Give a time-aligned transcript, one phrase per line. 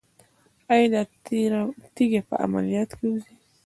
[0.71, 1.01] ایا دا
[1.95, 3.33] تیږه په عملیات وځي؟